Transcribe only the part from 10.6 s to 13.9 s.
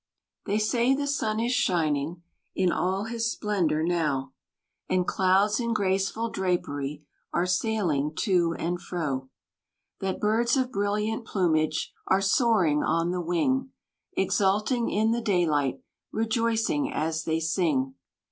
brilliant plumage, Are soaring on the wing;